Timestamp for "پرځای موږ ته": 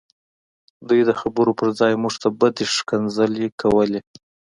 1.61-2.29